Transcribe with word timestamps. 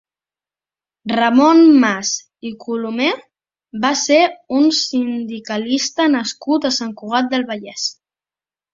Ramon 1.19 1.61
Mas 1.83 2.13
i 2.51 2.55
Colomer 2.65 3.11
va 3.85 3.93
ser 4.07 4.19
un 4.63 4.69
sindicalista 4.81 6.11
nascut 6.19 6.71
a 6.73 6.77
Sant 6.83 7.01
Cugat 7.05 7.33
del 7.37 7.51
Vallès. 7.55 7.91